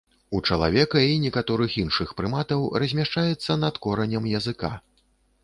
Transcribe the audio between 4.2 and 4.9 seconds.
языка.